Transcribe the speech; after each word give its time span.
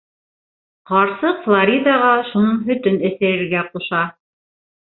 Ҡарсыҡ 0.91 1.43
Флоридаға 1.43 2.09
шуның 2.31 2.57
һөтөн 2.71 2.99
эсерергә 3.11 3.65
ҡуша. 3.73 4.01